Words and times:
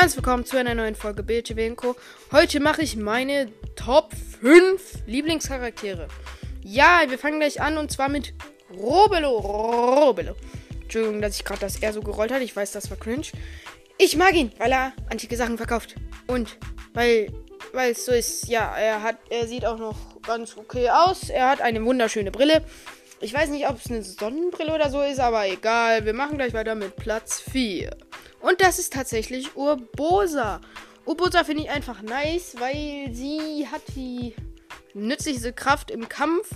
Herzlich 0.00 0.16
willkommen 0.16 0.46
zu 0.46 0.56
einer 0.56 0.74
neuen 0.74 0.94
Folge 0.94 1.22
BTW 1.22 1.74
Co. 1.74 1.94
Heute 2.32 2.58
mache 2.58 2.80
ich 2.80 2.96
meine 2.96 3.52
Top 3.76 4.14
5 4.40 5.02
Lieblingscharaktere. 5.06 6.08
Ja, 6.62 7.02
wir 7.06 7.18
fangen 7.18 7.38
gleich 7.38 7.60
an 7.60 7.76
und 7.76 7.92
zwar 7.92 8.08
mit 8.08 8.32
Robelo. 8.72 9.36
Robelo. 9.36 10.36
Entschuldigung, 10.80 11.20
dass 11.20 11.36
ich 11.36 11.44
gerade 11.44 11.60
das 11.60 11.82
R 11.82 11.92
so 11.92 12.00
gerollt 12.00 12.32
hat. 12.32 12.40
Ich 12.40 12.56
weiß, 12.56 12.72
das 12.72 12.88
war 12.88 12.96
cringe. 12.96 13.26
Ich 13.98 14.16
mag 14.16 14.32
ihn, 14.32 14.50
weil 14.56 14.72
er 14.72 14.94
antike 15.10 15.36
Sachen 15.36 15.58
verkauft. 15.58 15.96
Und 16.26 16.56
weil, 16.94 17.30
weil 17.74 17.92
es 17.92 18.06
so 18.06 18.12
ist, 18.12 18.48
ja, 18.48 18.74
er 18.78 19.02
hat, 19.02 19.18
er 19.28 19.46
sieht 19.46 19.66
auch 19.66 19.78
noch 19.78 20.22
ganz 20.22 20.56
okay 20.56 20.88
aus. 20.88 21.28
Er 21.28 21.50
hat 21.50 21.60
eine 21.60 21.84
wunderschöne 21.84 22.30
Brille. 22.30 22.64
Ich 23.20 23.34
weiß 23.34 23.50
nicht, 23.50 23.68
ob 23.68 23.76
es 23.76 23.90
eine 23.90 24.02
Sonnenbrille 24.02 24.74
oder 24.74 24.88
so 24.88 25.02
ist, 25.02 25.20
aber 25.20 25.46
egal. 25.46 26.06
Wir 26.06 26.14
machen 26.14 26.38
gleich 26.38 26.54
weiter 26.54 26.74
mit 26.74 26.96
Platz 26.96 27.42
4. 27.42 27.90
Und 28.40 28.60
das 28.60 28.78
ist 28.78 28.92
tatsächlich 28.92 29.56
Urbosa. 29.56 30.60
Urbosa 31.04 31.44
finde 31.44 31.64
ich 31.64 31.70
einfach 31.70 32.02
nice, 32.02 32.56
weil 32.58 33.10
sie 33.12 33.66
hat 33.70 33.82
die 33.94 34.34
nützlichste 34.94 35.52
Kraft 35.52 35.90
im 35.90 36.08
Kampf. 36.08 36.48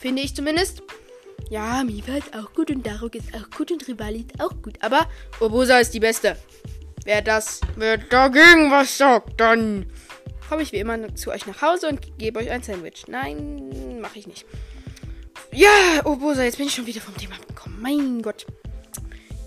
Finde 0.00 0.22
ich 0.22 0.34
zumindest. 0.34 0.82
Ja, 1.50 1.84
Miva 1.84 2.16
ist 2.16 2.34
auch 2.34 2.52
gut 2.52 2.70
und 2.70 2.86
Daruk 2.86 3.14
ist 3.14 3.34
auch 3.34 3.50
gut 3.56 3.70
und 3.70 3.86
Rivali 3.86 4.20
ist 4.20 4.40
auch 4.40 4.54
gut. 4.62 4.78
Aber 4.80 5.08
Urbosa 5.40 5.78
ist 5.78 5.92
die 5.92 6.00
beste. 6.00 6.36
Wer 7.04 7.20
das, 7.20 7.60
wer 7.76 7.98
dagegen 7.98 8.70
was 8.70 8.96
sagt, 8.96 9.38
dann 9.38 9.86
komme 10.48 10.62
ich 10.62 10.72
wie 10.72 10.78
immer 10.78 11.14
zu 11.14 11.30
euch 11.30 11.46
nach 11.46 11.60
Hause 11.60 11.88
und 11.88 12.18
gebe 12.18 12.38
euch 12.38 12.50
ein 12.50 12.62
Sandwich. 12.62 13.04
Nein, 13.08 14.00
mache 14.00 14.18
ich 14.18 14.26
nicht. 14.26 14.46
Ja, 15.52 16.04
Urbosa, 16.04 16.44
jetzt 16.44 16.56
bin 16.56 16.66
ich 16.66 16.74
schon 16.74 16.86
wieder 16.86 17.00
vom 17.00 17.16
Thema 17.16 17.34
abgekommen. 17.36 17.80
Mein 17.80 18.22
Gott. 18.22 18.46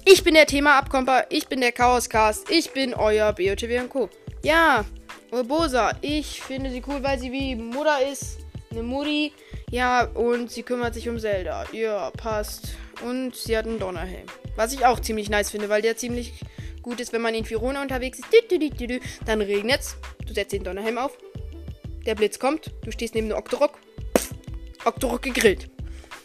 Ich 0.09 0.23
bin 0.23 0.35
der 0.35 0.45
Thema-Abkomper, 0.45 1.25
ich 1.29 1.49
bin 1.49 1.59
der 1.59 1.73
Chaoscast, 1.73 2.49
ich 2.49 2.71
bin 2.71 2.93
euer 2.93 3.33
BOTW 3.33 3.87
Co. 3.89 4.09
Ja, 4.41 4.85
Urbosa, 5.31 5.97
ich 5.99 6.41
finde 6.41 6.71
sie 6.71 6.81
cool, 6.87 7.03
weil 7.03 7.19
sie 7.19 7.29
wie 7.33 7.55
Mutter 7.55 7.97
ist, 8.09 8.37
eine 8.71 8.83
Mutti. 8.83 9.33
Ja, 9.69 10.05
und 10.05 10.49
sie 10.49 10.63
kümmert 10.63 10.93
sich 10.93 11.09
um 11.09 11.19
Zelda. 11.19 11.65
Ja, 11.73 12.09
passt. 12.11 12.77
Und 13.05 13.35
sie 13.35 13.57
hat 13.57 13.65
einen 13.65 13.79
Donnerhelm. 13.79 14.27
Was 14.55 14.71
ich 14.71 14.85
auch 14.85 15.01
ziemlich 15.01 15.29
nice 15.29 15.51
finde, 15.51 15.67
weil 15.67 15.81
der 15.81 15.97
ziemlich 15.97 16.39
gut 16.81 17.01
ist, 17.01 17.11
wenn 17.11 17.21
man 17.21 17.35
in 17.35 17.43
Firona 17.43 17.81
unterwegs 17.81 18.19
ist. 18.19 18.27
Dann 19.25 19.41
regnet's. 19.41 19.97
Du 20.25 20.33
setzt 20.33 20.53
den 20.53 20.63
Donnerhelm 20.63 20.99
auf. 20.99 21.17
Der 22.05 22.15
Blitz 22.15 22.39
kommt. 22.39 22.71
Du 22.85 22.91
stehst 22.91 23.13
neben 23.13 23.27
dem 23.27 23.37
Octorok. 23.37 23.77
Octorok 24.85 25.21
gegrillt. 25.21 25.69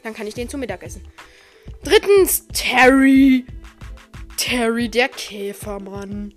Dann 0.05 0.14
kann 0.14 0.29
ich 0.29 0.35
den 0.35 0.48
zum 0.48 0.61
Mittag 0.61 0.85
essen. 0.85 1.03
Drittens, 1.83 2.47
Terry. 2.53 3.45
Terry, 4.53 4.91
der 4.91 5.08
Käfermann. 5.08 6.34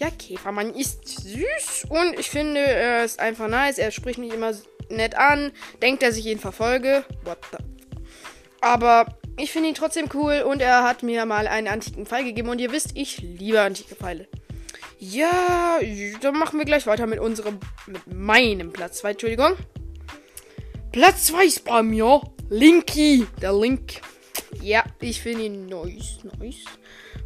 Der 0.00 0.10
Käfermann 0.12 0.74
ist 0.74 1.06
süß 1.20 1.84
und 1.90 2.18
ich 2.18 2.30
finde, 2.30 2.60
er 2.60 3.04
ist 3.04 3.20
einfach 3.20 3.48
nice. 3.48 3.76
Er 3.76 3.90
spricht 3.90 4.18
mich 4.18 4.32
immer 4.32 4.54
nett 4.88 5.14
an. 5.18 5.52
Denkt, 5.82 6.02
dass 6.02 6.16
ich 6.16 6.24
ihn 6.24 6.38
verfolge. 6.38 7.04
What 7.24 7.36
the? 7.50 7.58
Aber 8.62 9.18
ich 9.36 9.52
finde 9.52 9.68
ihn 9.68 9.74
trotzdem 9.74 10.08
cool 10.14 10.40
und 10.40 10.62
er 10.62 10.84
hat 10.84 11.02
mir 11.02 11.26
mal 11.26 11.48
einen 11.48 11.68
antiken 11.68 12.06
Pfeil 12.06 12.24
gegeben. 12.24 12.48
Und 12.48 12.62
ihr 12.62 12.72
wisst, 12.72 12.92
ich 12.94 13.18
liebe 13.18 13.60
antike 13.60 13.94
Pfeile. 13.94 14.26
Ja, 14.98 15.80
dann 16.22 16.38
machen 16.38 16.58
wir 16.58 16.64
gleich 16.64 16.86
weiter 16.86 17.06
mit 17.06 17.18
unserem, 17.18 17.60
mit 17.86 18.06
meinem 18.06 18.72
Platz 18.72 19.00
2, 19.00 19.10
Entschuldigung. 19.10 19.52
Platz 20.92 21.26
2 21.26 21.44
ist 21.44 21.64
bei 21.66 21.82
mir 21.82 22.22
Linky, 22.48 23.26
der 23.42 23.52
Link. 23.52 24.00
Ja, 24.60 24.84
ich 25.00 25.20
finde 25.20 25.44
ihn 25.44 25.66
nice, 25.66 26.18
nice. 26.38 26.64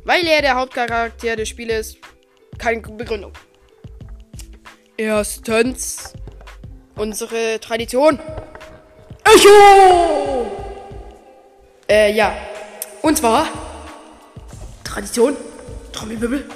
Weil 0.05 0.27
er 0.27 0.43
der 0.43 0.55
Hauptcharakter 0.57 1.37
des 1.37 1.49
Spieles 1.49 1.95
ist. 1.95 1.99
Keine 2.59 2.81
Begründung. 2.81 3.33
Erstens, 4.97 6.15
unsere 6.95 7.61
Tradition. 7.61 8.19
Echo! 9.25 10.51
Äh, 11.89 12.15
ja. 12.15 12.35
Und 13.03 13.19
zwar, 13.19 13.49
Tradition, 14.83 15.37
Trommelwirbel. 15.93 16.49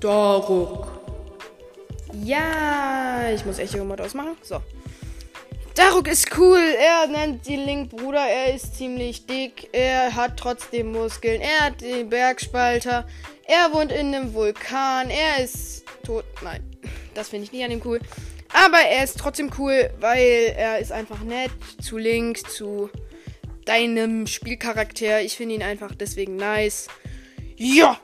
Daruk. 0.00 0.88
Ja, 2.22 3.30
ich 3.34 3.44
muss 3.44 3.58
Echo-Mod 3.58 4.00
ausmachen. 4.00 4.36
So. 4.42 4.60
Daruk 5.74 6.06
ist 6.06 6.36
cool. 6.38 6.60
Er 6.78 7.08
nennt 7.08 7.46
die 7.48 7.56
Link 7.56 7.90
Bruder. 7.90 8.24
Er 8.24 8.54
ist 8.54 8.76
ziemlich 8.76 9.26
dick. 9.26 9.70
Er 9.72 10.14
hat 10.14 10.36
trotzdem 10.36 10.92
Muskeln. 10.92 11.40
Er 11.40 11.66
hat 11.66 11.80
den 11.80 12.08
Bergspalter. 12.08 13.06
Er 13.46 13.72
wohnt 13.72 13.90
in 13.90 14.14
einem 14.14 14.34
Vulkan. 14.34 15.10
Er 15.10 15.42
ist 15.42 15.84
tot. 16.04 16.24
Nein, 16.42 16.62
das 17.14 17.30
finde 17.30 17.46
ich 17.46 17.52
nicht 17.52 17.64
an 17.64 17.72
ihm 17.72 17.82
cool. 17.84 17.98
Aber 18.52 18.78
er 18.78 19.02
ist 19.02 19.18
trotzdem 19.18 19.50
cool, 19.58 19.90
weil 19.98 20.54
er 20.56 20.78
ist 20.78 20.92
einfach 20.92 21.20
nett 21.24 21.50
zu 21.82 21.98
Link, 21.98 22.48
zu 22.48 22.88
deinem 23.64 24.28
Spielcharakter. 24.28 25.22
Ich 25.22 25.36
finde 25.36 25.56
ihn 25.56 25.62
einfach 25.62 25.92
deswegen 25.92 26.36
nice. 26.36 26.86
Ja, 27.56 28.00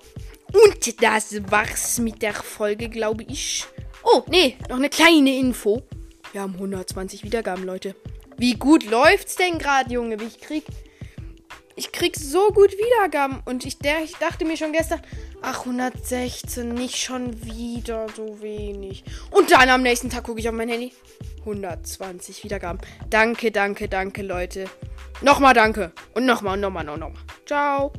und 0.52 1.02
das 1.02 1.50
war's 1.50 2.00
mit 2.00 2.20
der 2.20 2.34
Folge, 2.34 2.88
glaube 2.88 3.24
ich. 3.28 3.64
Oh, 4.02 4.22
nee, 4.28 4.56
noch 4.68 4.76
eine 4.76 4.88
kleine 4.88 5.36
Info. 5.36 5.84
Wir 6.32 6.42
haben 6.42 6.54
120 6.54 7.24
Wiedergaben, 7.24 7.64
Leute. 7.64 7.94
Wie 8.36 8.54
gut 8.54 8.88
läuft's 8.88 9.36
denn 9.36 9.58
gerade, 9.58 9.92
Junge? 9.92 10.16
Ich 10.22 10.40
krieg. 10.40 10.64
Ich 11.76 11.92
krieg 11.92 12.16
so 12.16 12.48
gut 12.48 12.72
Wiedergaben. 12.72 13.40
Und 13.44 13.64
ich, 13.64 13.78
der, 13.78 14.02
ich 14.02 14.16
dachte 14.16 14.44
mir 14.44 14.56
schon 14.56 14.72
gestern, 14.72 15.00
ach, 15.42 15.60
116, 15.60 16.74
nicht 16.74 16.96
schon 16.96 17.44
wieder 17.44 18.06
so 18.14 18.40
wenig. 18.42 19.04
Und 19.30 19.50
dann 19.50 19.68
am 19.70 19.82
nächsten 19.82 20.10
Tag 20.10 20.24
gucke 20.24 20.40
ich 20.40 20.48
auf 20.48 20.54
mein 20.54 20.68
Handy. 20.68 20.92
120 21.40 22.44
Wiedergaben. 22.44 22.80
Danke, 23.08 23.50
danke, 23.50 23.88
danke, 23.88 24.22
Leute. 24.22 24.66
Nochmal 25.22 25.54
danke. 25.54 25.92
Und 26.14 26.26
nochmal 26.26 26.56
nochmal 26.56 26.84
nochmal. 26.84 27.12
Ciao. 27.46 27.92